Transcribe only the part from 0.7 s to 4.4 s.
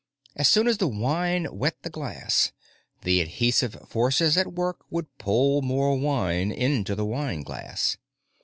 the wine wet the glass, the adhesive forces